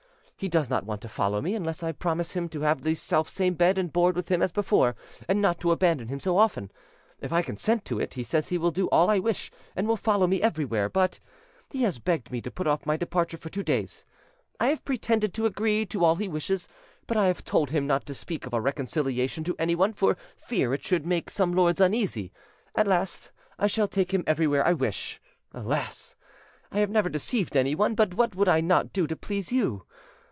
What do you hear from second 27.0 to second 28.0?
deceived anyone;